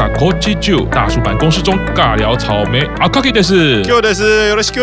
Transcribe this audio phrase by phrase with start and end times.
[0.00, 2.80] 动，我去查卡科技九大叔版公式中尬聊草莓。
[2.98, 4.82] 阿卡基的是，Q 的是有的是，Q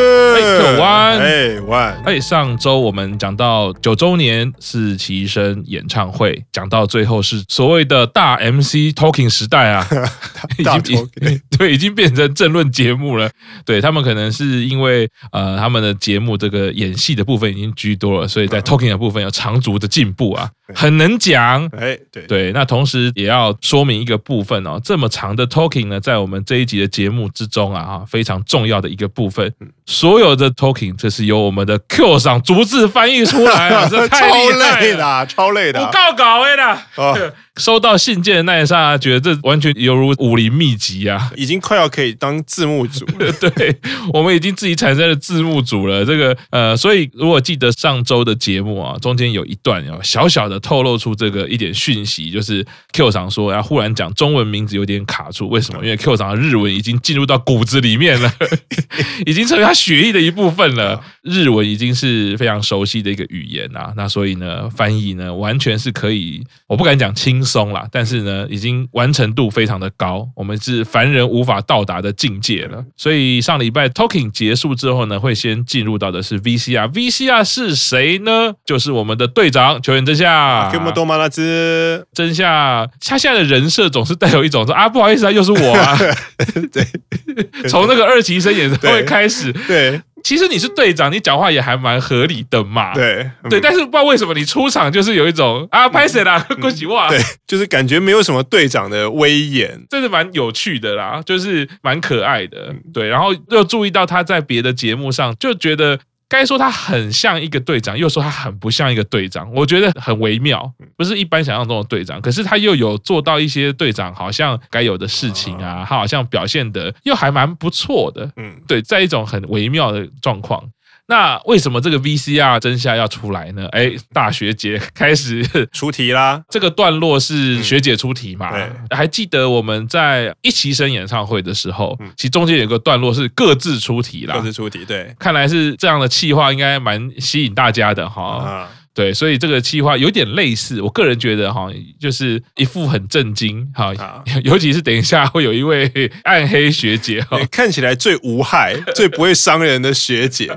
[0.82, 9.88] 完，哎，完，哎，上周我们讲到九周年四期生演唱会，讲到最后是所谓的大 MC Talking 时代啊，
[10.58, 11.10] 已经
[11.58, 13.30] 对，已经变成政论节目了。
[13.64, 21.66] 对他们可能是因为呃，他们的节目这个演戏的部分已经居多了，所以在 Talking 的部分有长足的进步啊，很能讲。
[21.78, 22.24] 哎，对。
[22.28, 29.54] 对，那同时也要说明一个部分哦，这么长的 Talking 呢，在我们这一集的节目之中啊，哈，非常重要的一个部分，
[29.86, 37.34] 所有的 Talking 这是由我们的 Q 上逐字翻译出来的， 这太累了，超累的，不告稿哎的。
[37.58, 43.32] 收到信件的那一刹那，觉得这完全犹如武林秘籍啊，已经快要可以当字幕组了。
[43.56, 43.76] 对，
[44.14, 46.06] 我们已经自己产生了字幕组了。
[46.06, 55.84] 这个呃，所以如果记得上周的节目啊，中间有一段要小小的透露出这个一点讯息，就是 Q 桑说，然后忽然讲中文名字有点卡住，为什么？
[55.84, 58.32] 因为 Q 桑的日文已经进入到骨子里面了，
[59.26, 61.02] 已经成为他血液的一部分了。
[61.24, 72.84] 日文已经是非常熟悉的一个语言啊，那所以呢，翻译呢完全是可以，我不敢讲轻松啦，但是呢，已经完成度非常的高，我们是凡人无法到达的境界了。
[72.96, 78.54] 所以上礼拜 Talking 结束之后呢，会先进入到的是 VCR，VCR 是谁呢？
[78.66, 80.70] 就是我们的队长球员真夏。
[80.72, 81.16] 这么多吗？
[81.18, 85.98] 那只真夏，他现在的人设总是带有一种说啊，不好意思啊，又是我啊。
[86.72, 86.86] 对，
[87.70, 90.02] 从那个二级生演唱会开始，对。
[90.18, 92.94] 对其实你是队长，你讲话也还蛮合理的嘛。
[92.94, 97.08] 对对，但是不知道为什么你出场就是有一种啊，拍谁啦，恭喜哇。
[97.10, 102.76] 对，就是感觉没有什么队长的威严，这是蛮有趣的啦，就是蛮可爱的。
[102.94, 106.00] 对，然后又注意到他在别的节目上，就觉得。
[106.30, 112.22] 该说他很像一个队长，又说他很不像一个队长，我觉得很微妙，不是一般想象中的队长。
[112.22, 120.64] 可是他又有做到一些队长好像该有的事情啊，他好像表现的又还蛮不错的，嗯，对，在一种很微妙的状况。
[121.08, 123.68] 那为什么这个 VCR 真相要出来呢？
[123.72, 125.42] 哎，大学姐开始
[125.72, 126.44] 出题啦。
[126.50, 128.52] 这个段落是学姐出题嘛？
[128.52, 134.36] 对，还记得我们在一期生演唱会的时候，其实中间有个段落是各自出题啦。
[134.36, 138.70] 各自出题，对，看来是这样的气话应该蛮吸引大家的哈。
[138.98, 141.70] 对，所以这个企划有点类似，我个人觉得哈，
[142.00, 143.94] 就是一副很震惊哈，
[144.44, 145.88] 尤其是等一下会有一位
[146.26, 150.50] 暗黑学姐哈，看起来最无害、 最不会伤人的学姐，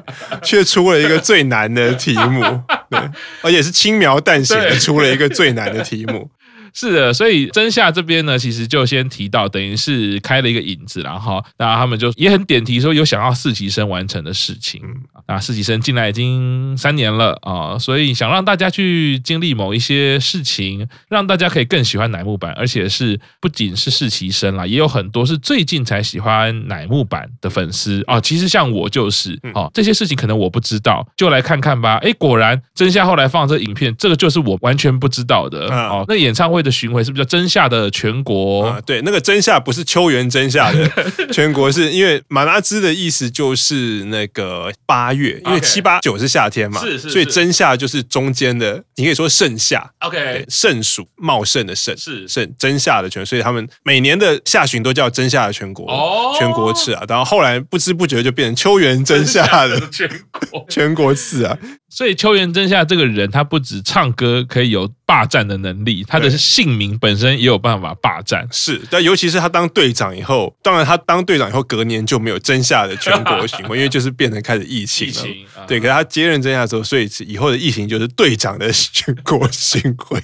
[0.42, 2.40] 却出了一个最难的题目，
[2.88, 2.98] 对，
[3.42, 6.30] 而且是轻描淡写的出了一个最难的题目。
[6.72, 14.82] 是的，所以真夏这边呢，其实就先提到，等于是开了一个引子，然后那他们就也很点题说有想要四期生完成的事情。
[15.26, 28.20] 那四期生进来已经三年了啊，所以想让大家去经历某一些事情，让大家可以更喜欢乃木坂，而且是不仅是四期生啦，也有很多是最近才喜欢乃木坂的粉丝啊。
[28.20, 31.96] 其实像我就是哦，这些事情可能我不知道，就来看看吧。
[32.02, 36.04] 哎，果然真夏后来放这个影片，这个就是我完全不知道的哦。
[36.08, 38.66] 那演唱会的巡回是不是叫真夏的全国？
[38.66, 40.88] 啊，对，那个真夏不是秋元真夏的
[41.32, 52.26] 全国，是因为马拉兹的意思就是那个八月，因为七八九是夏天嘛，是是，所以真夏就是中间的，你可以说盛夏，OK，盛暑茂盛的盛是。
[52.28, 60.08] 盛真夏的全，所以他们每年的夏旬都叫真夏的全国，哦，全国次啊，然后后来不知不觉就变成秋元真夏的全
[60.50, 60.64] 国。
[60.70, 61.58] 全国次啊。
[61.90, 68.46] 所以秋元真夏这个人，他不止唱歌可以有霸占的能力，他的姓名本身也有办法霸占。
[68.52, 75.12] 是，但尤其是他当队长以后，当然他当队长以后隔年就没有真夏的全国巡回， 因为就是变成开始疫情了。
[75.12, 80.22] 疫情对，可是他接任真夏之后，所以以后的疫情就是队长的全国巡回。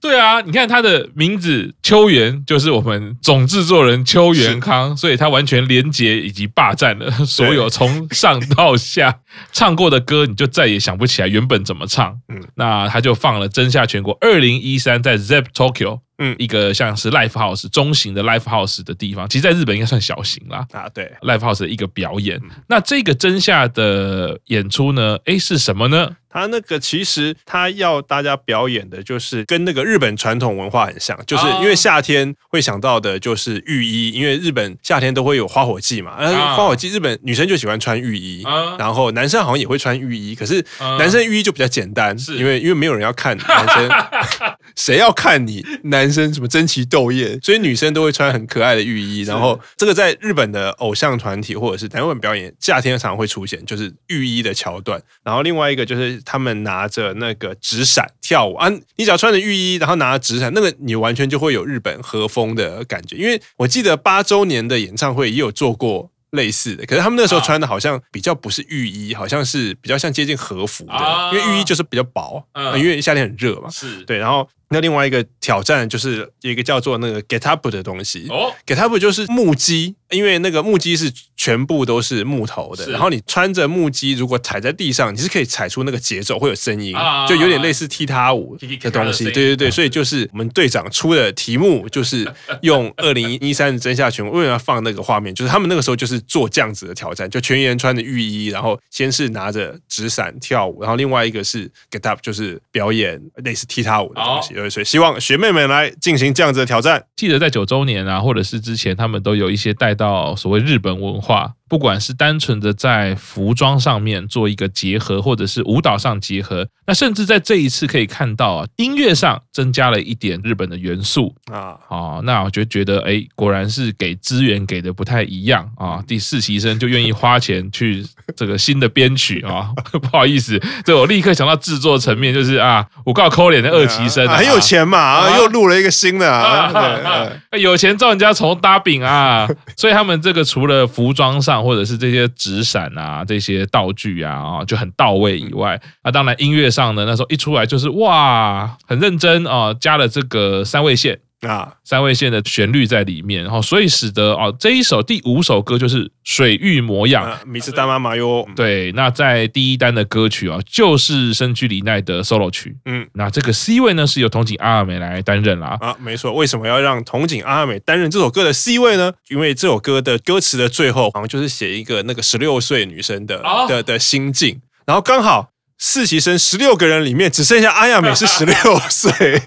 [0.00, 9.20] 对啊，你看他的名字秋元，就是我们总制作人秋元康，所以他完全连接以及霸占了所有从上到下
[9.52, 12.16] 唱过的歌，你就再也想不起来原本怎么唱。
[12.28, 16.00] 嗯，那他就放了真夏全国二零一三在 ZEP Tokyo。
[16.20, 20.66] 嗯，一个像是 live house 中型的 live house 的地方，其实在日本应该算小型啦。
[20.72, 22.40] 啊，对，live house 的一个表演。
[22.68, 25.16] 那这个真夏的演出呢？
[25.26, 26.10] 诶，是什么呢？
[26.30, 36.16] 他那个其实他要大家表演的，就是跟那个日本传统文化很像，就是因为夏天会想到的就是浴衣，因为日本夏天都会有花火季嘛。
[36.56, 38.42] 花火季日本女生就喜欢穿浴衣，
[38.78, 40.64] 然后男生好像也会穿浴衣，可是
[40.98, 43.90] 男生浴衣就比较简单，是因为因为没有人要看男生，
[44.74, 45.98] 谁要看你男？
[45.98, 49.22] 男生什么争奇斗艳，所以女生都会穿很可爱的浴衣。
[49.22, 55.02] 然后这个在日本的偶像团体或者是台湾表演，夏天常常会出现，就是浴衣的桥段。
[55.24, 58.68] 然后另外一个就是是他们拿着那个纸伞跳舞啊。
[58.96, 63.16] 你只要穿着浴衣，然后拿着纸伞，那个你完全就会有日本和风的感觉。
[63.16, 66.10] 因为我记得八周年的演唱会也有做过。
[66.32, 73.70] 类似的，可是他们那时候穿的好像比较不是浴衣，好像是比较像接近和服的，因为浴衣就是比较薄，因为夏天很热嘛。
[73.70, 74.46] 是对，然后。
[74.70, 86.94] 那另外一个挑战就是有一个叫做那个 get up 的东西哦，get up 就是木屐，因为那个木屐是全部都是木头的，然后你穿着木屐，如果踩在地上，你是可以踩出那个节奏，会有声音，
[87.28, 89.24] 就有点类似踢踏舞的 东西。
[89.24, 92.30] 对对对， 所以就是我们队长出的题目，就是
[92.62, 95.34] 用二零一三的真夏全为什么要放那个画面？
[95.34, 104.57] 就是他们那个时候就是做这样子的挑战，就全员穿着浴衣，然后先是拿着纸伞跳舞，然后另外一个是 get up，就是表演类似踢踏舞的东西。
[104.58, 107.04] 对，所以希望学妹们来进行这样子的挑战。
[107.14, 111.52] 记得在九周年啊，或者是之前，他们都有一些带到所谓日本文化。
[111.68, 126.02] 不管是单纯的在服装上面做一个结合，或者是舞蹈上结合，那甚至在这一次可以看到啊，音乐上增加了一点日本的元素啊啊，那我就觉得哎，果然是给资源给的不太一样啊。
[126.06, 128.02] 第四期生就愿意花钱去
[128.34, 137.30] 这个新的编曲啊， 不好意思，这我立刻想到制作层面，就是啊，我告抠脸的二期生很有钱嘛，又录了一个新的啊，
[137.60, 141.57] 有钱照人家重搭饼啊，所以他们这个除了服装上。
[141.62, 151.18] 或者是这些纸伞啊，这些道具啊，啊就很到位以外，那当然音乐上呢，那时候一出来就是哇，很认真啊，加了这个三位线。
[151.42, 158.44] 啊，三味线的旋律在里面，然后所以使得哦这一首第五首歌就是水域模样，米斯大妈妈哟。
[158.56, 162.76] 对，那在第一单的歌曲啊，就是深居里奈的 solo 曲。
[162.86, 165.76] 嗯，那这个 C 位呢是由筒井阿亚美来担任啦。
[165.80, 169.12] 啊，没错，为什么要让筒井阿亚美担任这首歌的 C 位呢？
[169.28, 175.50] 因为这首歌的歌词的最后好像就是写一个那个十六岁女生的、哦、的的心境，然后刚好。
[175.78, 178.54] 四期生十六个人里面，只剩下阿亚美是十六
[178.90, 179.40] 岁，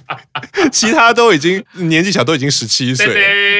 [0.72, 3.06] 其他都已经年纪小，都已经十七岁。
[3.06, 3.16] 对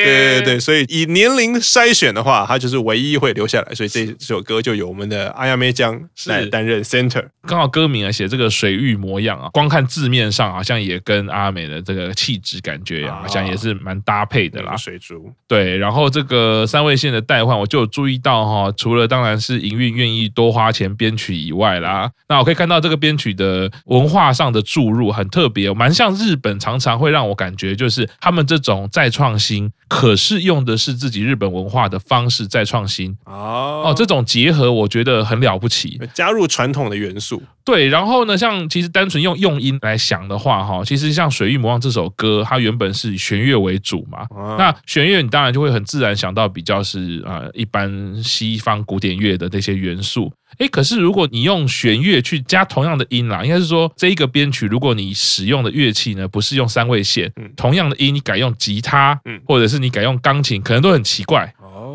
[0.06, 3.76] 对对，所以以年龄筛选的话，他就是唯一会留下来。
[3.76, 7.26] 所以这首歌就由我们的阿亚美将来担任 center。
[7.46, 14.78] 刚好歌名啊写这个水域模样啊，光看字面上好像也跟阿美的这个气质感觉好像也是蛮搭配的啦。
[14.78, 22.61] 水珠对，然后这个三位线的代换，我就有注意到哈，除了当然是营运愿意多花钱编曲以外啦，那我可以。
[22.62, 37.42] 看到这个编曲的文化上的注入很特别，蛮像日本，常常会让我感觉就是他们这种再创新，可是用的是自己日本文化的方式再创新哦哦，这种结合我觉得很了不起，加入传统的元素。
[37.64, 50.32] 对，然后呢，像其实单纯用用音来想的话，哈，其实像《水域魔王》这首歌，它原本是以弦乐为主嘛，那弦乐你当然就会很自然想到比较是啊一般西方古典乐的那些元素。
[50.58, 61.54] 诶，可是如果你用弦乐去加同样的音啦，应该是说这一个编曲，如果你使用的乐器呢不是用三味线，同样的音你改用吉他，或者是你改用钢琴，可能都很奇怪。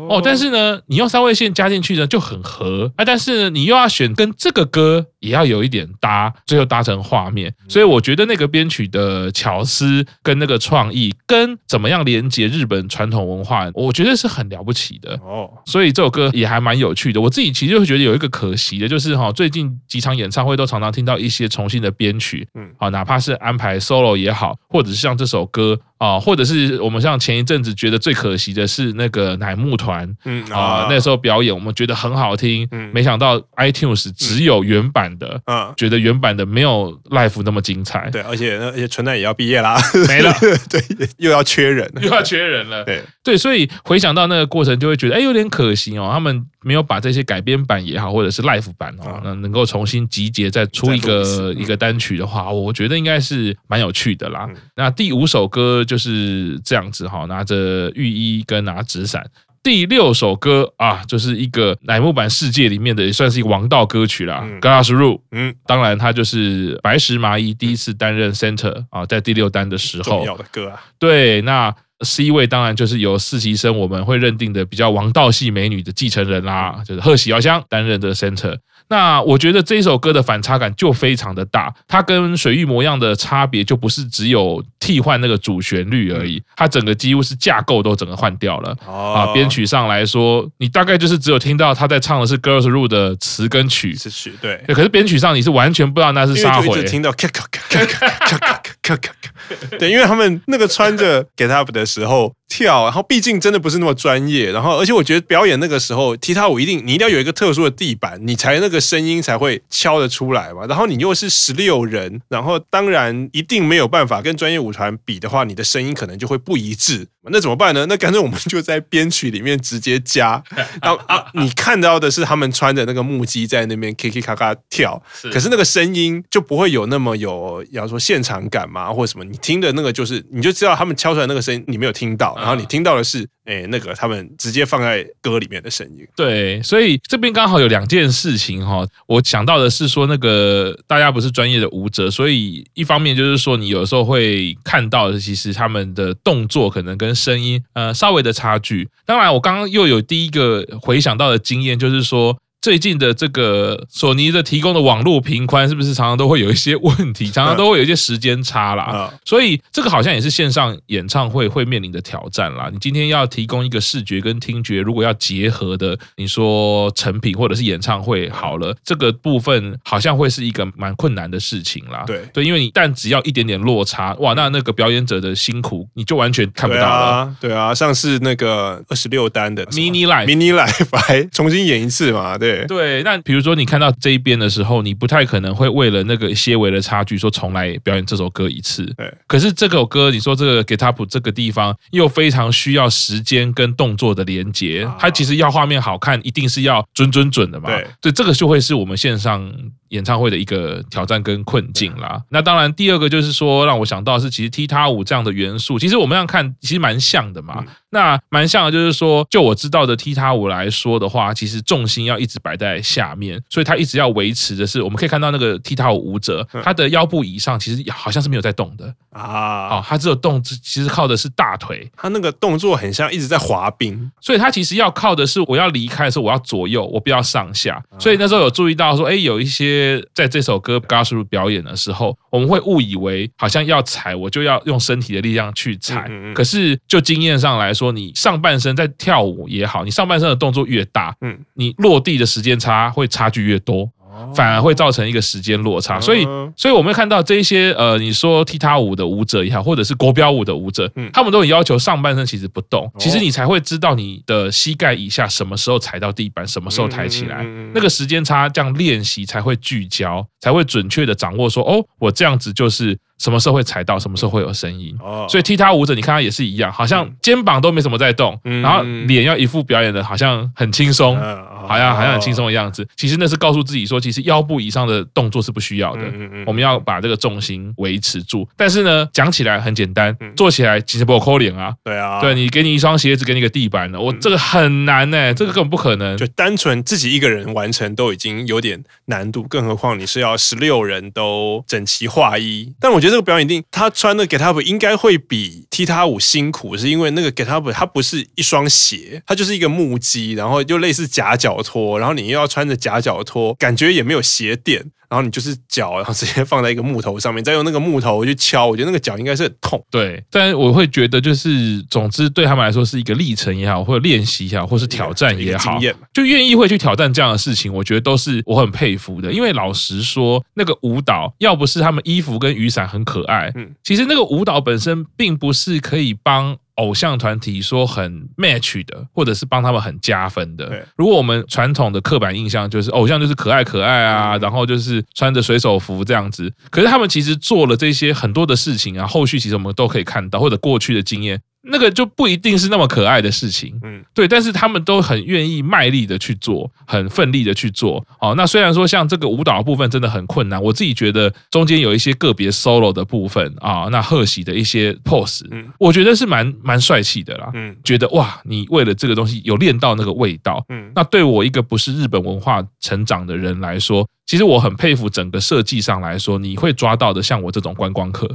[0.09, 15.49] 哦，但是呢，你用三味线加进去呢就很合啊，但是呢，你又要选跟这个歌也要有一点搭，最后搭成画面，所以我觉得那个编曲的巧思跟那个创意跟怎么样连接日本传统文化，我觉得是很了不起的哦。
[15.65, 17.19] 所以这首歌也还蛮有趣的。
[17.19, 25.79] 我自己其实会觉得有一个可惜的，就是哈，最近几场演唱会都常常听到一些重新的编曲，嗯，啊，哪怕是安排 solo 也好，或者是像这首歌。
[25.97, 40.31] 啊，或者是我们像前一阵子觉得最可惜的是那个乃木团，嗯啊，那时候表演我们觉得很好听，嗯，没想到 iTunes 只有原版的，嗯，觉得原版的没有 live 那么精彩，对，而且而且纯奈也要毕业啦， 没了，
[40.69, 40.81] 对，
[41.17, 54.47] 又要缺人，又要缺人了，对对，所以回想到那个过程，就会觉得哎，有点可惜哦，他们没有把这些改编版也好，或者是 live 版哦，能能够重新集结再出一个一个单曲的话，我觉得应该是蛮有趣的啦。
[54.75, 55.83] 那第五首歌。
[55.87, 59.25] 就是这样子哈，拿着浴衣跟拿纸伞。
[59.63, 64.47] 第六首歌啊，就是一个乃木坂世界里面的也算是一个王道歌曲啦。
[64.61, 70.81] Glass Room 嗯，当然他就是白石麻衣第一次担任 center 啊，在第六单的时候重要的歌啊。
[70.97, 78.55] 对，那 C 位当然就是由四期生我们会认定的比较王道系美女的继承人啦，就是贺喜遥香担任的 center。
[78.89, 88.75] 那我觉得这一首歌的反差感就非常的大，它跟水域模样的差别就不是只有替换那个主旋律而已，它整个几乎是架构都整个换掉了。
[88.85, 94.63] 啊，编曲上来说，你大概就是只有听到他在唱的是《Girls Rule》的词跟曲，词曲对。
[94.67, 102.33] 可是编曲上你是完全不知道那是啥回，听到咔咔咔咔咔咔咔咔咔，对，因为他们那个穿着 Get Up 的时候。
[102.47, 110.65] 跳，然后毕竟真的不是那么专业，然后而且我觉得表演那个时候踢踏舞一定你一定要有一个特殊的地板，你才那个声音才会敲得出来嘛。
[110.65, 117.07] 然后你又是十六人，然后当然一定没有办法跟专业舞团比的话，你的声音可能就会不一致。
[117.31, 117.85] 那怎么办呢？
[117.87, 120.41] 那干脆我们就在编曲里面直接加，
[120.81, 133.27] 然后啊，你看到的是他们穿着那个木屐在那边 K K 咔咔跳，可是那个声音就不会有那么有，要说现场感嘛，或者什么，你听的那个就是你就知道他们敲出来那个声音你没有听到，然后你听到的是。
[133.47, 138.85] 哎，那个他们直接放在歌里面的声音，对，所以这边刚好有两件事情哈。
[139.07, 148.89] 我想到的是说，那个大家不是专业的舞者，所以一方面就是说，你有时候会看到，其实他们的动作可能跟声音呃稍微的差距。
[149.05, 152.37] 当然，我刚刚又有第一个回想到的经验，就是说。
[152.59, 157.29] 最近的这个索尼的提供的网络频宽是不是常常都会有一些问题？
[157.31, 159.13] 常常都会有一些时间差啦。
[159.23, 162.69] 所以这个好像也是线上演唱会会面临的挑战啦。
[162.73, 172.03] 你今天要提供一个视觉跟听觉如果要结合的，你说成品或者是演唱会好了，这个部分好像会是一个蛮困难的事情啦。
[172.07, 177.35] 对对，因为你但只要一点点落差，哇，那那个表演者的辛苦你就完全看不到了。
[177.39, 182.37] 对啊，像是那个二十六单的 Mini Life Mini Life 还重新演一次嘛？
[182.37, 182.46] 对。
[182.67, 188.85] 对，那比如说你看到这一边的时候，你不太可能会为了那个些微的差距说重来表演这首歌一次。
[188.97, 197.69] 对，可是这首歌，你说这个 Getup 这个地方又非常需要时间跟动作的连接，它其实要画面好看，一定是要准准准的嘛。
[197.69, 199.51] 对，对，这个就会是我们线上
[199.89, 202.21] 演唱会的一个挑战跟困境啦。
[202.29, 207.63] 那当然，第二个就是说，让我想到是其实踢踏舞这样的元素，其实我们这样看其实蛮像的嘛。
[207.89, 218.93] 那蛮像的，就是说，就我知道的踢踏舞来说的话，其实重心要一直摆在下面，所以他一直要维持的是，我们可以看到那个踢踏舞舞者，他的腰部以上其实好像是没有在动的。
[219.11, 229.76] 啊，哦，他只有动，其实靠的是大腿，他那个动作很像一直在滑冰，所以他其实要靠的是，我要离开的时候，我要左右，我不要上下，所以那时候有注意到说，哎，有一些
[230.13, 237.77] 在这首歌 Gasu 表演的时候，我们会误以为好像要踩，我就要用身体的力量去踩，可是就经验上来说。
[237.77, 243.87] 说你上半身在跳舞也好，你上半身的动作越大，嗯，你落地的时间差会差距越多。
[244.35, 257.43] 反而会造成一个时间落差，所以，所以我们会看到这一些呃，你说踢踏舞的舞者也好，或者是国标舞的舞者，他们都很要求上半身其实不动，其实你才会知道你的膝盖以下什么时候踩到地板，什么时候抬起来，
[257.73, 264.95] 那个时间差这样练习才会聚焦，才会准确的掌握说，哦，我这样子就是什么时候会踩到，什么时候会有声音。
[265.29, 271.17] 所以踢踏舞者你看他也是一样，好像肩膀都没什么在动，然后脸要一副表演的好像很轻松。
[271.65, 276.01] 好像好像很轻松的样子，其实那是告诉自己说，其实腰部以上的动作是不需要的。
[276.45, 278.47] 我们要把这个重心维持住。
[278.55, 281.73] 但是呢，讲起来很简单，做起来其实不扣脸啊。
[281.83, 286.17] 对啊，对你给你一双鞋子，给你个地板呢，我这个很难呢，这个根本不可能。
[286.17, 292.73] 就单纯自己一个人完成都已经有点难度，更何况你是要十六人都整齐划一。
[292.79, 301.46] 但我觉得这个表演一定，他穿的 Getup 应该会比踢踏舞辛苦，是因为那个 Getup 它不是一双鞋，它就是一个木屐，然后就类似夹脚。
[301.63, 309.83] 拖，然后你又要穿着夹脚拖，感觉也没有鞋垫，然后你就是脚，然后直接放在一个木头上面，再用那个木头去敲，我觉得那个脚应该是很痛。
[309.89, 315.79] 对，但我会觉得就是，总之对他们来说是一个历程也好，或者练习也好，或是挑战也好，
[316.13, 319.31] 就愿意会去挑战这样的事情，我觉得都是我很佩服的。
[319.31, 326.57] 因为老实说，那个舞蹈要不是他们衣服跟雨伞很可爱，嗯，其实那个舞蹈本身并不是可以帮。
[326.77, 330.87] 偶像团体说很 match 的，或者是帮他们很加分的。
[330.95, 341.41] 如果我们传统的刻板印象就是偶像就是可爱可爱啊，然后就是穿着水手服这样子，可是他们其实做了这些很多的事情啊，后续其实我们都可以看到，或者过去的经验。
[341.69, 348.05] 那个就不一定是那么可爱的事情，嗯，对，但是他们都很愿意卖力的去做，很奋力的去做。
[348.19, 364.07] 哦，那虽然说像这个舞蹈的部分真的很困难，我自己觉得中间有一些个别 solo 的部分啊，那贺喜的一些 pose，嗯，我觉得是蛮蛮帅气的啦，嗯，觉得哇，你为了这个东西有练到那个味道，嗯，那对我一个不是日本文化成长的人来说。
[364.27, 368.27] 其实我很佩服整个设计上来说，你会抓到的，像我这种观光客，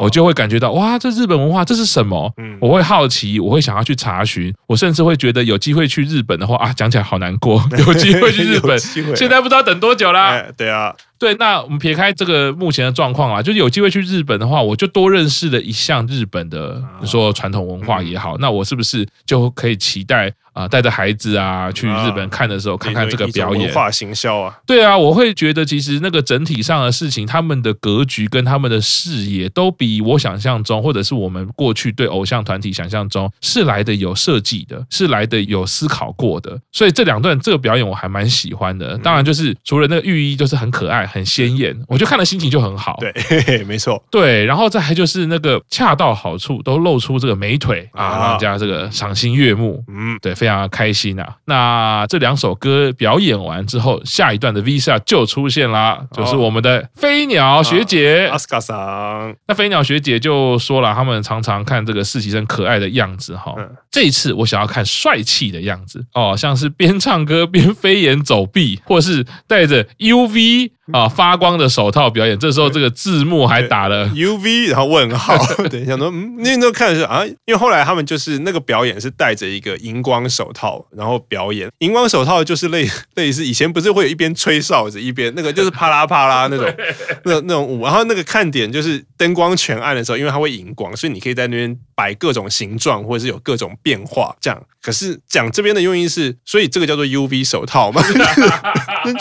[0.00, 2.34] 我就会感觉到哇，这日本文化这是什么？
[2.60, 10.44] 我会好奇，我会想要去查询，我甚至会觉得有机会去日本的话啊，讲起来好难过， 有机会去日本，现在不知道等多久啦。
[10.56, 20.32] 对啊，对，那我们撇开这个目前的状况啊，就是有机会去日本的话，我就多认识了一项日本的，你说传统文化也好，那我是不是就可以期待？
[20.56, 36.58] 啊，带着孩子啊去日本看的时候，看看这个表演，文化行销啊，对啊，我会觉得其实那个整体上的事情，他们的格局跟他们的视野，都比我想象中，或者是我们过去对偶像团体想象中是来的有设计的，是来的有思考过的。
[36.72, 38.96] 所以这两段这个表演我还蛮喜欢的。
[38.96, 42.96] 当然就是除了那个寓意就是很可爱、很鲜艳，我就看了心情就很好。
[43.00, 44.02] 对，嘿 嘿没错。
[44.10, 49.82] 对，然后再还就是那个恰到好处，都露出这个美腿啊，让人家这个赏心悦目。
[49.88, 51.36] 嗯，对，非常开心啊。
[51.46, 59.34] 那这两首歌表演完之后，下一段的 VCR 就出现啦，就是我们的飞鸟学姐阿斯卡桑。
[59.46, 63.54] 那飞鸟学姐就说了，他们常常看这个实习生可爱的样子哈，
[63.90, 70.70] 这一次我想要看帅气的样子哦，像是边唱歌边飞檐走壁，或是带着 UV。
[70.92, 71.08] 啊！
[71.16, 75.36] 发光的手套表演，这时候这个字幕还打了 U V，然后问号。
[75.70, 81.70] 对，想说，嗯，那时候看的是啊，因为后来他们就是那个表演是戴着一个荧光手套，然后表演。
[81.78, 86.74] 荧光手套就是类 类似以前不是会有一边吹哨子，一边那个就是啪啦啪啦那种
[87.24, 87.84] 那那种舞。
[87.84, 94.62] 然后那个看点就是灯光全暗的时候，因为它会荧光，所以你可以在那边摆各种形状，或者是有各种变化这样。
[94.82, 98.00] 可是讲这边的用意是，所以这个叫做 U V 手套嘛？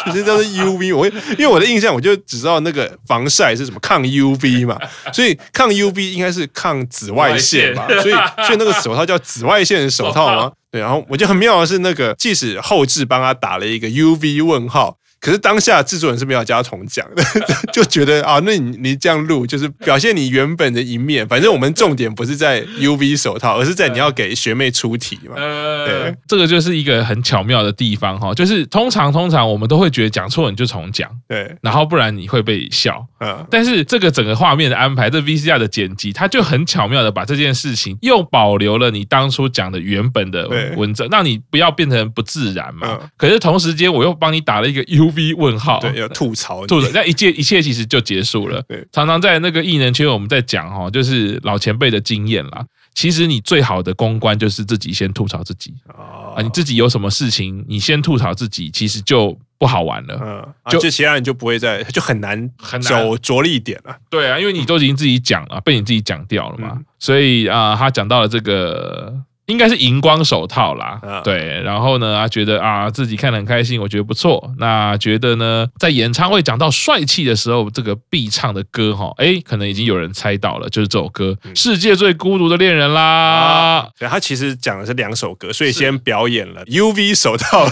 [0.03, 4.79] 其实叫做 U V，我因为我的印象我就只知道那个防晒是什么抗 U V 嘛，
[5.13, 8.13] 所以抗 U V 应该是抗紫外线嘛，所以
[8.45, 10.51] 所以那个手套叫紫外线手套吗？
[10.71, 14.97] 对，然后我觉得很妙的是那个，即使后置帮他打了一个 U V 问号。
[15.25, 17.23] 可是当下制作人是没有加重讲的，
[17.73, 21.27] 就觉得啊，那你你这样录就是表现你原本的一面。
[21.27, 25.33] 反正我们重点不是在 UV 手套，而是在你要给学妹出题嘛。
[25.35, 33.03] 呃，对，这个就是一个很巧妙的地方哈，就是通常通常我们都会觉得讲错你就重讲，对，然后不然你会被笑。
[33.19, 42.99] 嗯，但是这个整个画面的安排，这 VCR 的剪辑，它就很巧妙的把这件事情又保留了你当初讲的原本的文字，让你不要变成不自然嘛。
[43.17, 45.14] 可是同时间我又帮你打了一个 UV。
[45.15, 48.61] V 问号，对，要吐槽， 吐槽，那一切一切其实就结束了。
[48.67, 52.65] 对，常常在那个艺人圈，我们在讲哈，就是老前辈的经验啦。
[52.93, 60.19] 其实你最好的公关就是自己先吐槽自己啊，你自己有什么事情，你先吐槽自己，其实就不好玩了。
[60.21, 63.95] 嗯，就其他人就不会再，就很难很难有着力点了。
[64.09, 66.79] 对啊，因为你都已经自己讲了，被你自己讲掉了嘛。
[66.99, 69.13] 所以啊，他讲到了这个。
[69.47, 74.51] 应该是荧光手套啦，对，然后呢，他觉得啊自己看得很开心，我觉得不错。
[74.57, 83.87] 那觉得呢，在演唱会讲到帅气的时候，这个必唱的歌哈，哎，可能已经有人猜到了，就是这首歌《世界最孤独的恋人》啦。
[83.99, 87.67] 对，他其实讲的是两首歌，所以先表演了 UV 手套，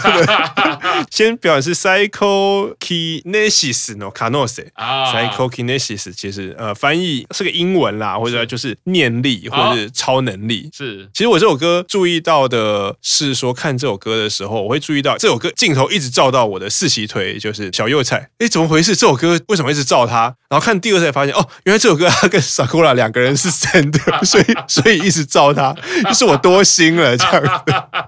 [1.09, 10.69] 先表演是 Psychokinesis no Kanose 啊，Psychokinesis 其实呃翻译是个英文啦，或者就是念力或者是超能力。
[10.71, 11.62] 是，其实我这首歌。
[11.63, 18.29] 歌注意到的是说，看这首歌的时候，我会注意到这首歌镜头一直照到我的四喜腿，就是小右菜。
[18.39, 18.93] 哎，怎么回事？
[18.93, 20.35] 这首歌为什么一直照他？
[20.49, 25.73] 然后看第二次才发现，哦，原来这首歌他跟 Sakura 两个人是真的，所 以所以一直照他，
[26.03, 27.65] 就是我多心了这样。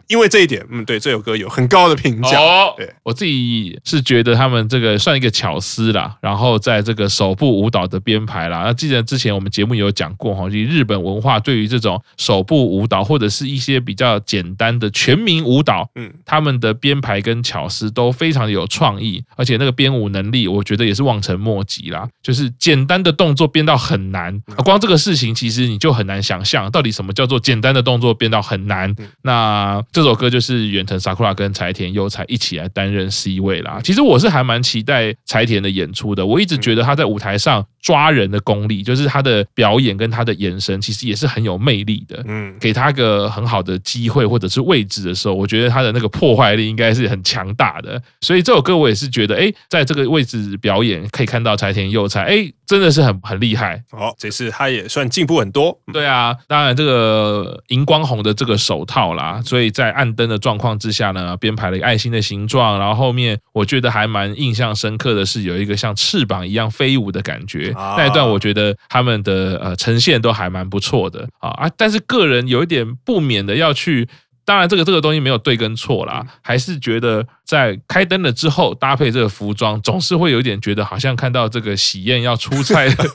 [0.07, 2.39] 因为这一点，嗯，对，这首歌有很高的评价。
[2.39, 6.17] 哦，对，我自己是觉得他们这个算一个巧思啦。
[6.19, 22.07] 然后在这个手部舞蹈的编排啦，那记得之前我们节目有讲过哈，就日本文化对于这种手部舞蹈或者是一些比较简单的全民舞蹈，嗯，他们的编排跟巧思都非常的有创意，而且那个编舞能力，我觉得也是望尘莫及啦。
[22.21, 28.93] 就是简单的动作编到很难，光这个事情其实你就很难想象，到底什么叫做简单的动作编到很难。
[29.21, 33.79] 那这首歌就是远藤 Sakura 跟柴田优才一起来担任 C 位啦。
[33.83, 42.23] 其实我是还蛮期待柴田的演出的，我一直觉得他在舞台上抓人的功力，就是他的表演跟他的眼神，其实也是很有魅力的。
[42.27, 48.01] 嗯，给他个很好的机会或者是位置的时候，我觉得他的那个破坏力应该是很强大的。
[48.21, 53.83] 所以这首歌我也是觉得，哎，在这个位置表演可以看到柴田佑菜，哎，真的是很很厉害。
[53.91, 55.77] 哦，这次他也算进步很多。
[55.93, 67.71] 对啊，当然这个荧光红的这个手套啦，所以在暗灯的状况之下呢，编排了一个爱心的形状，然后后面我觉得还蛮印象深刻的是有一个像翅膀一样飞舞的感觉。
[67.75, 74.07] 那一段我觉得他们的呃呈现都还蛮不错的啊啊，但是个人有一点不免的要去。
[74.45, 83.09] 当然，这个这个东西没有对跟错啦，还是觉得在开灯了之后搭配这个服装，总是会有一点觉得好像看到这个喜宴要出 菜的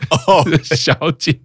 [0.65, 1.39] 小姐。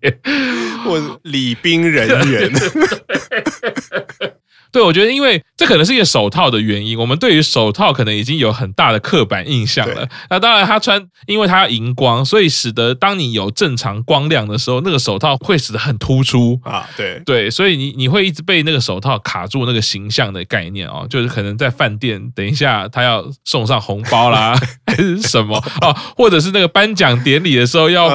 [0.84, 2.52] 或礼宾人员。
[4.76, 10.06] 对，我觉得因为这可能是一个手套的原因，我们对于手套可能已经有很大的刻板印象了。
[10.30, 16.86] 那当然，他穿，因为他要荧光，所以使得当你有正常光亮的时候，那个手套会使得很突出啊。
[16.98, 28.10] 对对，所以你你会一直被那个手套卡住那个形象的概念哦，就是可能在饭店，等一下他要送上红包啦，还是什么哦，或者是那个颁奖典礼的时候要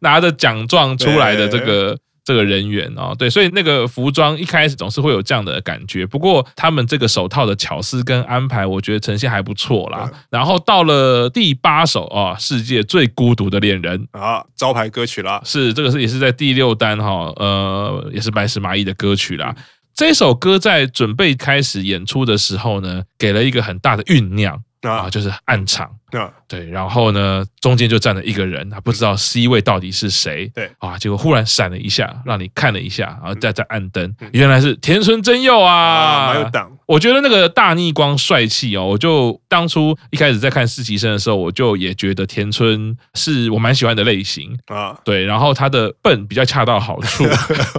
[0.00, 1.96] 拿着奖状出来的这个。
[2.28, 6.04] 这个人员哦，对，所以那个服装一开始总是会有这样的感觉。
[6.04, 10.10] 不过他们这个手套的巧思跟安排，我觉得呈现还不错啦。
[10.28, 19.56] 然后到了第八首啊，世界最孤独的恋人啊，招牌歌曲啦，是这个是也是在第六单哈，呃，也是白石麻衣的歌曲啦。
[19.94, 25.90] 这首歌在准备开始演出的时候呢，给了一个很大的酝酿啊，就是暗场。
[26.12, 36.70] 啊，对，然后呢，中间就站了一个人，他不知道 C 位到底是谁，对啊，结果忽然闪了一下，让你看了一下，然后再再按灯，原来是田村真佑啊，蛮有档。
[36.86, 47.26] 我觉得那个大逆光帅气哦，我就当初一开始在看实习生的时候，我就也觉得田村是我蛮喜欢的类型啊，对，然后他的笨比较恰到好处，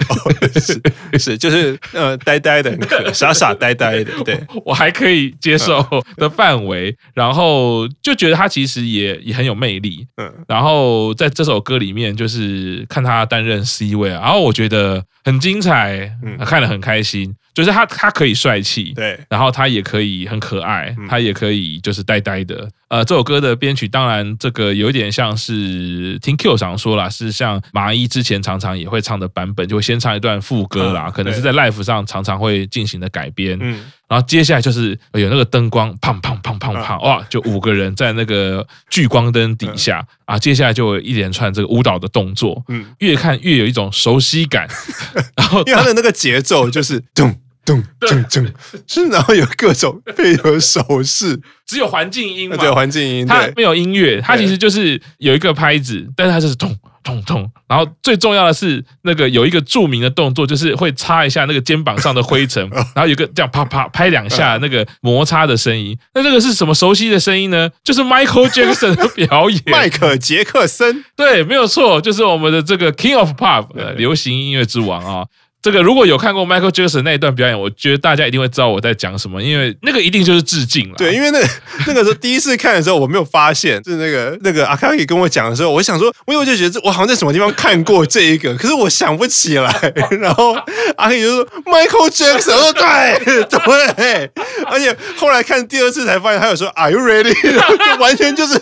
[0.62, 0.80] 是
[1.18, 4.40] 是就是呃呆呆的，很可傻傻呆呆的，对。
[4.64, 5.84] 我还可以接受
[6.18, 8.19] 的范围，然后就。
[8.20, 17.34] 觉得他其实也也很有魅力，嗯，然后在这首歌里面，就是看他担任 C 位，然后我觉得很精彩，嗯，看得很开心。
[17.54, 22.70] 就是他他可以帅气，对，然后他也可以很可爱，他也可以就是呆呆的。
[22.90, 33.58] 呃，这首歌的编曲当然这个有点像是听 Q 常说啦，是像麻衣之前常常也会唱的版本，就会先唱一段副歌啦，可能是在 live 上常常会进行的改编。
[33.62, 44.68] 嗯，然后接下来就是有那个灯光，砰砰砰砰砰，哇，就五个人在那个聚光灯底下啊，接下来就有一连串这个舞蹈的动作，嗯，越看越有一种熟悉感。
[45.38, 47.40] 然后因为他的那个节奏就是咚。
[47.70, 48.48] 咚咚咚，
[48.88, 57.48] 是然后有各种配合手势，只有环境音嘛，只有环境音，它没有音乐，它其实就是有一个拍子，但是它就是咚咚咚。
[57.68, 65.96] 然后最重要的是那个有一个著名的动作，就是会擦一下那个肩膀上的灰尘， 然后有个这样啪啪拍两下那个摩擦的声音。
[66.16, 67.70] 那这个是什么熟悉的声音呢？
[67.84, 75.28] 就是 Michael Jackson 的表演，迈克杰克森，对，没有错，就是我们的这个 King of Pop，流行音乐之王啊。
[75.62, 80.96] 这个如果有看过 Michael Jackson 那一段表演，我觉得大家一定会知道我在讲什么，因为那个一定就是致敬了。
[80.98, 81.40] 对，因为那
[81.86, 89.94] 那个时候第一次看的时候，我没有发现，就是那个那个阿卡伊跟我讲的时候，我想说，我以为就觉得我好像在什么地方看过这一个，可是我想不起来。
[90.22, 90.54] 然后
[90.96, 93.44] 阿卡伊就说 Michael Jackson，我说对
[93.96, 94.32] 对，
[94.68, 97.34] 而且后来看第二次才发现，他有说 Are you ready？
[97.44, 98.54] 就完全就是，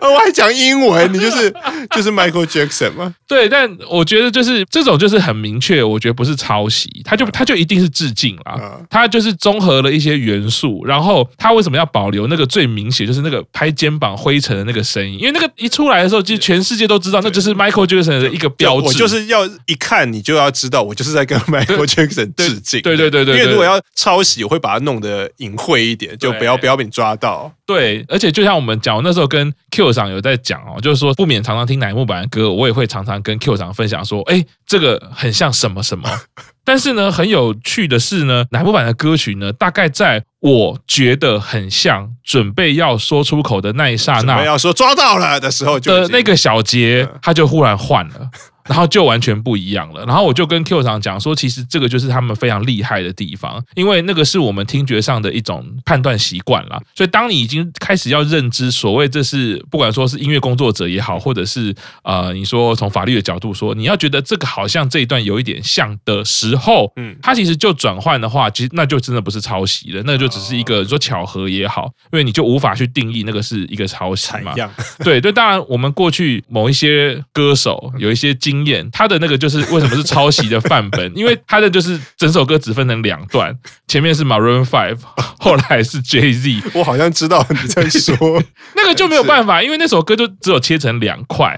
[0.00, 1.52] 我还讲英文，你就是
[1.94, 3.14] 就是 Michael Jackson 嘛？
[3.28, 6.21] 对，但我觉得就是这种就是很明确，我觉得。
[6.22, 8.80] 不是抄袭，他就他就一定是致敬啦。
[8.88, 15.18] 他就是综合了一些元素，然后他为什么要保留那个最明显，就是那个拍肩膀灰尘的那个声音？
[15.18, 18.86] 因为那个一出来的时候，其实全世界都知道，那就是 Michael Jackson 的一个标志。
[18.86, 22.80] 我就是要一看你就要知道，我就是在跟 Michael Jackson 致敬。
[22.82, 27.52] 对对对对，因为如果要抄袭，我会把它弄得隐晦一点，就不要不要被你抓到。
[27.72, 36.08] 对，而且就像我们讲，我那时候跟 Q 长有在讲哦，就是说不免常常听乃木坂的歌，我也会常常跟 Q 长分享说，哎，这个很像什么什么。
[36.64, 48.30] 但是呢，很有趣的是呢，乃木坂的歌曲呢，大概在我觉得很像准备要说出口的那一刹那，要说抓到了的时候，就那个小节，他就忽然换了。
[48.72, 50.02] 然后就完全不一样了。
[50.06, 56.80] 然后我就跟 Q 长讲说，其实这个就是他们非常厉害的地方，因为那个是我们听觉上的一种判断习惯啦。
[56.94, 74.54] 所以当你已经开始要认知所谓这是不管说是音乐工作者也好，或者是呃你说从法律的角度说，你要觉得这个好像这一段有一点像的时候，嗯，它其实就转换的话，其实那就真的不是抄袭了，那就只是一个说巧合也好，因为你就无法去定义那个是一个抄袭嘛。
[75.04, 81.12] 对对，当然我们过去某一些歌手有一些经经验，他的那个就是为什么是抄袭的范本？
[81.16, 83.56] 因为他的就是整首歌只分成两段，
[83.88, 84.98] 前面是 Maroon Five，
[85.38, 86.70] 后来是 Jay Z。
[86.74, 88.16] 我好像知道你在说
[88.76, 91.56] 那个就没有办法，因为那首歌就只有切成两块。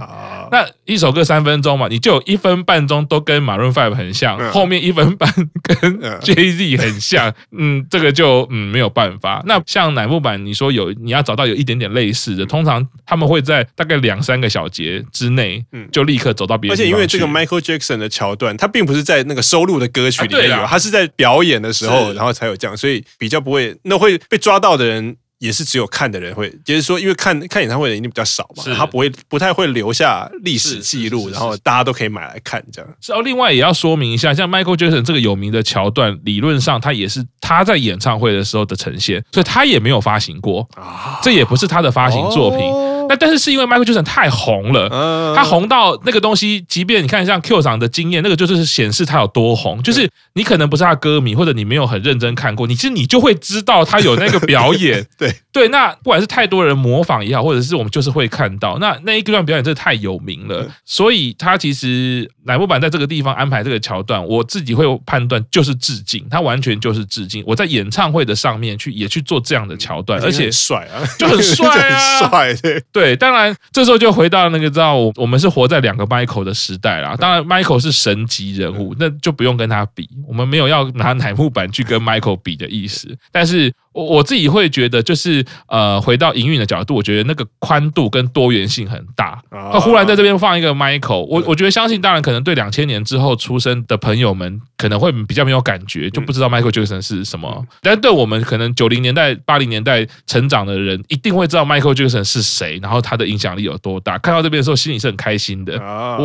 [0.50, 5.30] 那一首歌三分钟嘛，你就有一分半钟都跟 Maroon Five 很像，后面一分半
[5.62, 9.42] 跟 Jay Z 很像， 嗯，这个就嗯没有办法。
[9.46, 16.72] 那像乃木坂，你说有你要找到有一点点类似的，通常他们会在大概两三个小节之内，嗯，就立刻走到别人。
[16.72, 16.84] 而且。
[16.94, 32.90] 因为这个 Michael Jackson 的桥段，他并不是在那个收录的歌曲里面有，他是在表演的时候，然后才有这样，所以比较不会，那会被抓到的人也是只有看的人会，就是说，因为看看演唱会的人一定比较少嘛，是他不会不太会留下历史记录，然后大家都可以买来看这样。
[33.00, 42.60] 是哦，另外也要说明一下，像 Michael Jackson 这个有名的桥段，理论上他也是他在演唱会的时候的呈现，所以他也没有发行过啊，这也不是他的发行作品。
[42.60, 44.88] 哦那但是是因为 Michael Jackson 太红了，
[45.36, 49.82] 他红到那个东西，即便你看像 Q 长的经验，那个就是显示他有多红。
[49.82, 55.06] 就是你可能不是他歌迷，或者你没有很认真看过，你其实你就会知道他有那个表演。
[55.18, 67.44] 对对，那不管是太多人模仿也好，或者是我们就是会看到，那那一段表演真的太有名了，所以他其实乃木坂在这个地方安排这个桥段，我自己会判断就是致敬，他完全就是致敬。
[67.46, 72.54] 我在演唱会的上面去也去做这样的桥段，而且帅啊，就很帅啊， 帅
[72.92, 72.93] 对。
[72.94, 77.14] 对，当然这时候就回到那个知道，我我们是活在两个 Michael 的时代啦。
[77.18, 80.08] 当然，Michael 是神级人物，那就不用跟他比。
[80.26, 83.74] 我们没有要拿乃木板去跟 Michael 比的意思，但是。
[83.94, 89.40] 我我自己会觉得，就是呃，回到营运的角度，我觉得那个宽度跟多元性很大。
[89.50, 97.64] 他忽然在这边放一个 Michael，我我觉得相信，当然可能对两千年之后出生的朋友们可能会比较没有感觉，就不知道 Michael Jackson 是什么。
[97.82, 104.18] 但对我们可能九零年代、八零年代成长的人，一定会知道 Michael Jackson 是谁，然后他的影响力有多大。
[104.18, 105.78] 看到这边的时候，心里是很开心的。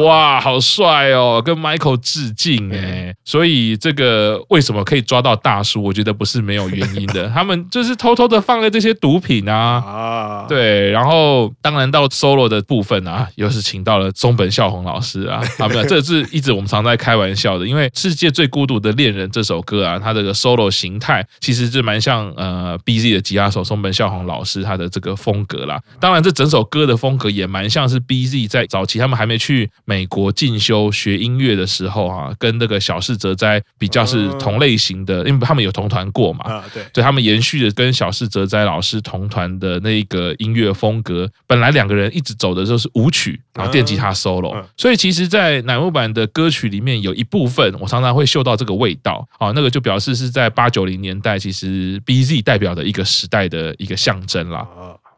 [0.04, 3.14] 哇，好帅哦，跟 Michael 致敬哎！
[3.24, 5.84] 所以这个为什么可以抓到大叔？
[5.84, 7.59] 我觉得不是没有原因的，他们。
[7.70, 25.82] 就是偷偷的放了这些毒品啊，啊，对，然后当然到 solo 的部分啊，又是请到了松本孝宏老师啊，啊，没有，这是一直我们常在开玩笑的，因为《世界最孤独的恋人》这首歌啊，它这个 solo 形态其实是蛮像呃 BZ 的吉他手松本孝宏老师他的这个风格啦。
[26.00, 37.49] 当然，这整首歌的风格也蛮像是 BZ 在早期他们还没去美国进修学音乐的时候啊，跟那个小室哲哉比较是同类型的，因为他们有同团过嘛，啊，对，对他们延续。
[37.50, 54.68] 去跟小室哲哉老师同团的那个音乐风格，本来两个人一直走的就是舞曲，然后电吉他 solo，所以其实，在乃木坂的歌曲里面有一部分，我常常会嗅到这个味道啊，那个就表示是在八九零年代，其实 BZ 代表的一个时代的一个象征啦。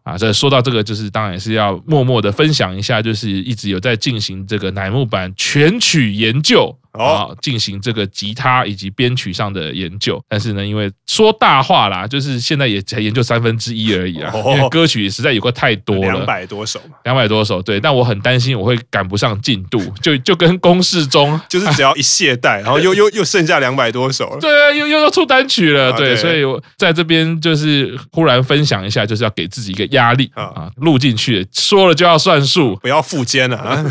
[0.04, 6.76] 啊，这说到这个，就是当然是要默默的分享一下，就是一直有在进行这个乃木坂全曲研究。
[6.92, 33.86] 啊，进行这个吉他以及编曲上的研究，但是呢，因为说大话啦，就是现在也才研究三分之一而已啊，因为歌曲实在有个太多了，两百多首嘛，两百多首，对，但我很担心我会赶不上进度， 就就跟公式中， 就是只要一懈怠，然后 又又又剩下两百多首了，对啊，又又要出单曲了，对，所以我在这边就是忽然分享一下，就是要给自己一个压力啊，录进去说了就要算数，不要附肩了啊。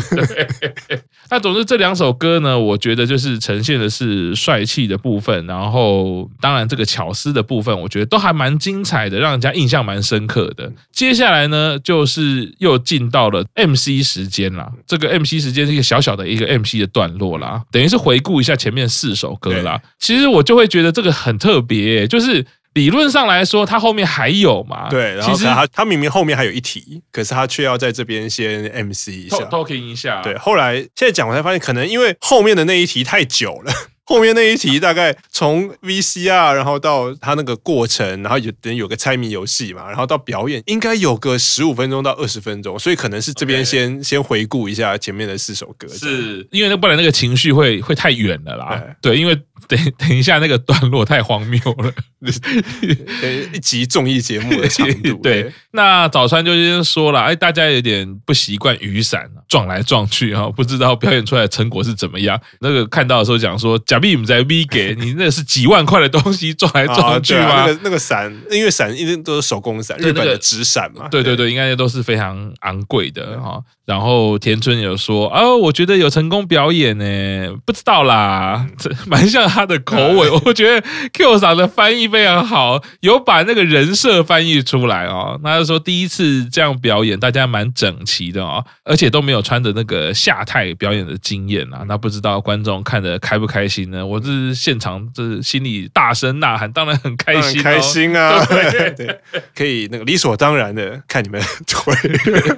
[1.31, 10.69] 那总之这两首歌呢，我觉得就是呈现的是帅气的部分，然后当然这个巧思的部分，我觉得都还蛮精彩的，让人家印象蛮深刻的。
[10.91, 14.69] 接下来呢，就是又进到了 MC 时间啦。
[14.85, 19.81] 这个 MC 时间是一个小小的一个 MC 的段落啦，等于是回顾一下前面四首歌啦。
[19.99, 22.45] 其实我就会觉得这个很特别欸，就是。
[22.73, 24.89] 理论上来说，他后面还有嘛？
[24.89, 30.21] 对，然后其实他他明明后面还有一题，可是他却要在这边先 MC 一下，talking 一下。
[30.21, 33.73] 对，后来现在讲我才发现，可能因为后面的那一题太久了，
[34.05, 48.81] 后面那一题大概从 VCR，然后到他那个过程，然后有等有个猜谜游戏嘛，然后到表演，应该有个十五分钟到二十分钟，所以可能是这边先.先回顾一下前面的四首歌，是因为那不然那个情绪会会太远了啦。
[49.01, 49.37] 对，对，因为。
[49.67, 51.91] 等 等一下，那个段落太荒谬了，
[53.53, 55.13] 一集综艺节目的长度。
[55.23, 62.39] 对，那早川就先说了，哎，大家有点不习惯雨伞撞来撞去哈，不知道表演出来的成果是怎么样。
[62.59, 67.41] 那个看到的时候讲说，假币你在 V 给你，那是几万块的东西撞来撞去吗？
[67.41, 71.07] 啊啊、那个那个伞，因为伞一定都是手工伞，日本的纸伞嘛。
[71.09, 73.61] 对对对，应该都是非常昂贵的哈。
[73.85, 80.31] 然后田村有说，哦，我觉得有成功表演呢，不知道啦，这蛮像他的口吻。
[80.45, 85.37] 我觉得 Q 桑的翻译非常好，有把那个人设翻译出来哦。
[85.43, 91.83] 那就说第一次这样表演，大家蛮整齐的哦，而且都没有穿着那个下太表演的经验啊。
[91.85, 94.05] 那不知道观众看的开不开心呢？
[94.05, 99.19] 我是现场，就是心里大声呐喊，当然很开心，开心啊，对 对，
[99.53, 101.93] 可以那个理所当然的看你们推。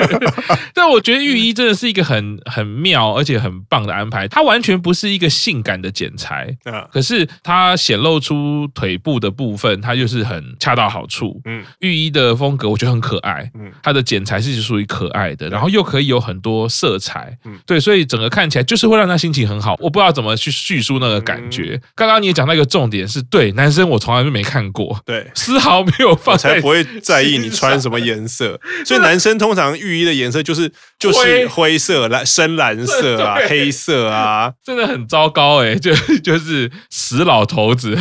[0.76, 1.24] 但我觉得。
[1.24, 6.54] 御医真的是一个很很妙而且很棒的安排，它完全不是一个性感的剪裁，
[6.92, 11.40] 可是它显露出腿部的部分，它就是很恰到好处。
[11.46, 19.76] 嗯，浴衣的风格我觉得很可爱，嗯，它的剪裁是属于可爱的，然后又可以有很多色彩，嗯，对，所以整个看起来就是会让他心情很好。
[19.80, 21.80] 我不知道怎么去叙述那个感觉。
[21.96, 28.60] 刚刚你也讲到一个重点是，对男生我从来都没看过，对，丝毫没有放，才不会在意你穿什么颜色。
[28.86, 31.74] 所以男生通常浴衣的颜色就是就是灰。
[31.84, 35.94] 色、蓝、深蓝色啊、黑色啊，真的很糟糕哎，就
[36.24, 37.98] 就是死老头子，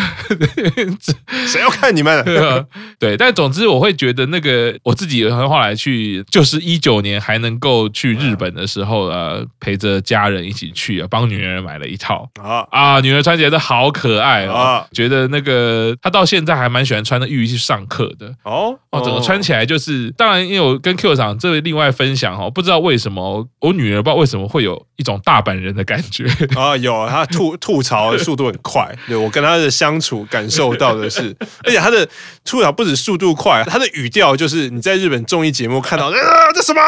[1.47, 2.25] 谁要看你们？
[2.99, 12.29] 对，但总之我会觉得那个我自己后来去，就是一九年还能够去日本的时候呃，陪着家人一起去啊，帮女儿买了一套。
[12.41, 12.67] 啊。
[12.71, 18.35] 啊，女儿穿起来都好可爱哦，觉得那个她到现在还蛮喜欢穿的浴衣去上课的。
[18.45, 18.79] 哦？
[18.91, 26.25] 哦，整个穿起来就是，当然因为我跟 Q 厂这位另外分享哦，不知道为什么我女儿不知道为什么会有一种大阪人的感觉
[26.57, 31.35] 啊，有他吐吐槽的速度很快， 对我跟他的相处感受到的是，
[31.65, 32.09] 而且他的
[32.45, 36.13] 吐槽不止速度快，他的语调就是你在日本综艺节目看到啊，
[36.55, 36.81] 这什么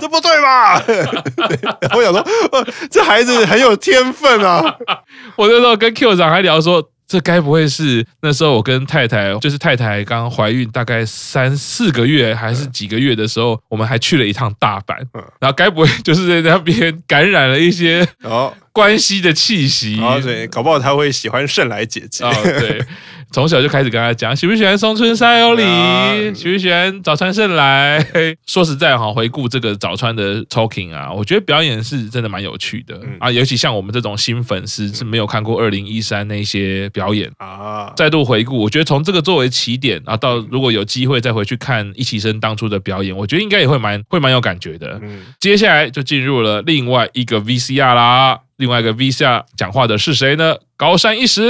[0.00, 0.82] 这不对吧？
[1.94, 2.26] 我想说，
[2.90, 4.62] 这孩子很有天分啊！
[5.36, 14.96] 我那时候跟 Q 长还聊说，这该不会是那时候我跟太太，就是太太刚怀孕大概三四个月还是几个月的时候，我们还去了一趟大阪，
[15.40, 20.00] 然后该不会就是在那边感染了一些哦关系的气息？
[20.00, 22.24] 哦，对，搞不好他会喜欢圣来姐姐。
[22.24, 22.84] 哦，对。
[23.32, 25.62] 从小就开始跟他讲，喜不喜欢松村沙友里，
[26.34, 28.04] 喜不喜欢早川圣来。
[28.46, 33.30] 说实在哈，回顾这个早川的 talking 啊，我觉得表演是真的蛮有趣的啊。
[33.30, 45.00] 尤其像我们这种新粉丝是没有看过二零一三那些表演啊，再度回顾，我觉得从这个作为起点啊，到如果有机会再回去看一起生当初的表演，我觉得应该也会蛮会蛮有感觉的。
[45.40, 48.40] 接下来就进入了另外一个 VCR 啦。
[48.56, 50.56] 另外一个 V 下讲话的是谁呢？
[50.78, 51.40] 高山一实，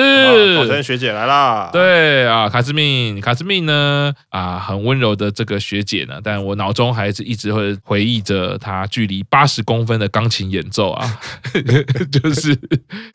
[0.57, 1.69] 高山学姐来啦。
[1.73, 4.13] 对啊，卡斯敏，卡斯敏呢？
[4.29, 11.19] 啊，很温柔的这个学姐呢，但我脑中还是一直会回忆着她距离八十公分的钢琴演奏啊，
[12.13, 12.57] 就是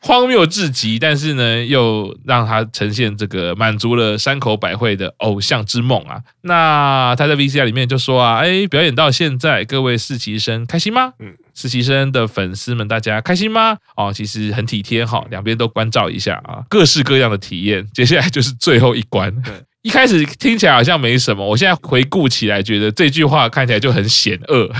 [0.02, 6.20] 荒谬至极，但是呢，又让她呈现这个满足了山口百惠的偶像之梦啊。
[6.42, 11.14] 那她在 VCR 里面就说啊，哎，表演到现在，各位实习生开心吗？
[11.18, 11.34] 嗯。
[11.54, 13.76] 实习生的粉丝们，大家开心吗？
[13.96, 17.86] 哦，其实很体贴哈，两边都关照一下啊，各式各样的体验。
[17.92, 19.34] 接下来就是最后一关。
[19.82, 24.70] 一开始听起来好像没什么，我现在回顾起来，觉得这句话看起来就很险恶。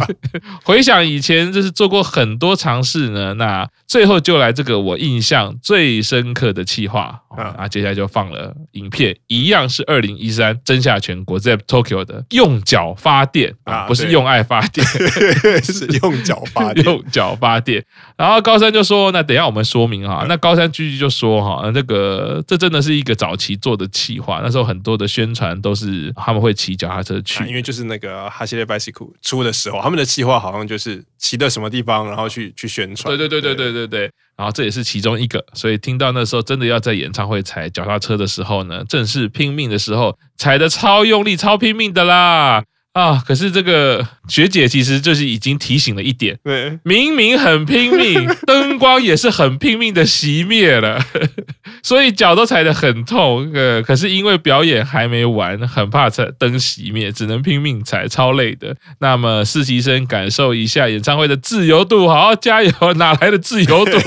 [0.64, 3.34] 回想以前，就是做过很多尝试呢。
[3.34, 14.86] 那最后就来这个我印象最深刻的企划啊，接下来就放了影片，一样是二零一三真下全国在 Tokyo 的用脚发电啊，不是用爱发电，
[15.62, 17.84] 是用脚发电， 用脚发电。
[18.16, 33.16] 然后高山就说：“那等一下我们说明哈。”那高山继续就说：“哈，那个这真的是一个早期做的企划。”那时候很多的宣传都是他们会骑脚踏车去，因为就是那个哈西列拜西库出的时候，他们的计划好像就是骑到什么地方，然后去去宣传。
[33.16, 34.10] 对对对对对对对。
[34.36, 42.62] 然后这也是其中一个，所以听到那时候真的要在演唱会踩脚踏车的时候呢，正是拼命的时候，踩的超用力、超拼命的啦。
[42.96, 43.22] 啊！
[43.26, 50.98] 可是这个学姐其实就是已经提醒了一点，对，明明很拼命， 灯光也是很拼命的熄灭了，
[51.84, 53.52] 所以脚都踩得很痛。
[53.52, 58.74] 呃，可是因为表演还没完，很怕踩灯熄灭，只能拼命踩，超累的。
[59.00, 62.72] 那么实习生感受一下演唱会的自由度，好好加油！
[62.94, 63.98] 哪来的自由度？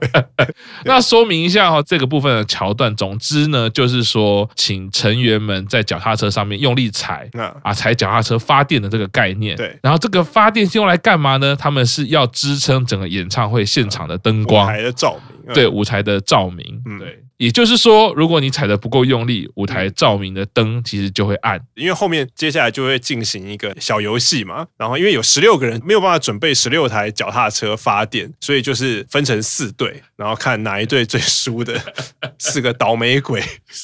[0.86, 2.96] 那说明一下哈，这个部分的桥段。
[2.96, 7.28] 总之呢，就是说，请成员们在脚踏车上面用力踩，
[7.62, 8.05] 啊，踩脚。
[8.06, 11.56] 脚踏车发电的这个概念，对，然后这个发电是用来干嘛呢？
[11.56, 17.20] 他们是要支撑整个演唱会现场的灯光、舞台的照明，对，舞台的照明，对。
[17.38, 21.60] 也就是说，如果你踩的不够用力，舞台照明的灯其实就会暗。
[21.74, 31.78] 因为后面接下来就会进行一个小游戏嘛，然后因为有十六个人没有办法准备十六台脚踏车发电，所以就是分成四队，然后看哪一队最输的
[32.38, 33.42] 四个倒霉鬼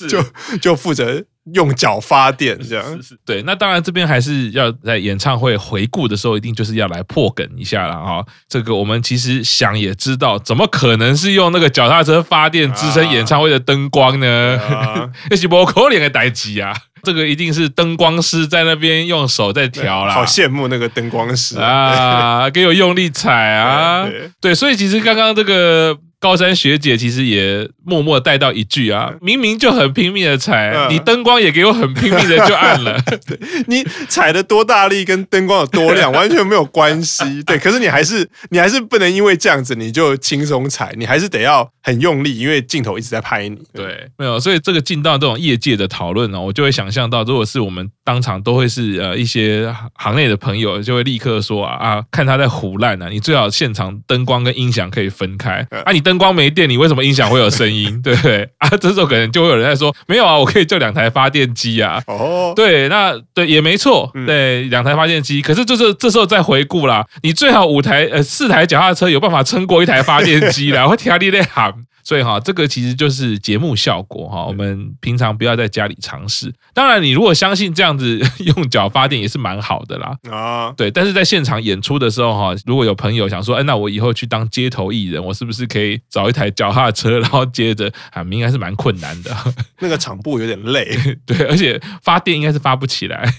[0.09, 0.25] 就
[0.59, 1.23] 就负责。
[1.55, 8.25] 用脚发电这样是是对，那当然这边还是要在演唱会回顾的时候，一定就是要来破梗一下了啊。
[8.49, 14.59] 这个我们其实想也知道，怎么可能是用那个脚踏车发电支撑演唱会的灯光呢？
[15.29, 16.73] 那是不可能的代志啊！
[17.03, 20.15] 这个一定是灯光师在那边用手在调啦。
[20.15, 24.09] 好羡慕那个灯光师啊，给我用力踩啊！
[24.41, 25.99] 对，所以其实刚刚这个。
[26.23, 32.97] 高山学姐其实也默默带到一句啊，明明就很拼命的踩，嗯、你灯光也给我很拼命的就暗了。
[33.67, 37.25] 你踩的多大力跟灯光有多亮完全没有关系。
[37.43, 43.59] 对，可是你还是你还是不能因为这样子你就轻松踩，你还是得要很用力，因为镜头一直在拍你。
[43.75, 58.01] 对，没有，所以这个进到这种业界的讨论呢，我就会想象到，如果是我们当场都会是呃一些行内的朋友就会立刻说啊，啊看他在胡烂啊，你最好现场灯光跟音响可以分开啊，你灯光没电，你为什么音响会有声音？
[58.03, 58.69] 对不对啊？
[58.81, 62.03] 这时候可能就会有人在说，没有啊，我可以就两台发电机啊。
[62.07, 65.41] 哦，对，那对也没错，对，两台发电机。
[65.41, 71.73] 可是就是这时候再回顾啦，你最好五台呃四台脚踏车有办法撑过一台发电机啦， 会听你在喊。
[72.03, 74.45] 所以哈，这个其实就是节目效果哈。
[74.47, 76.53] 我们平常不要在家里尝试。
[76.75, 80.17] 当然，你如果相信这样子用脚发电也是蛮好的啦。
[80.31, 80.91] 啊，对。
[80.91, 89.35] 但是在现场演出的时候哈，如果有朋友想说，哎，那我以后去当街头艺人，我是不是可以找一台脚踏车，然后接着啊，应该是蛮困难的。
[89.79, 93.33] 那个场布有点累， 对，而且发电应该是发不起来。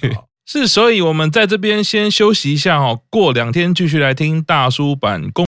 [0.45, 5.32] 是，所以我们在这边先休息一下哦，过两天继续来听大叔版。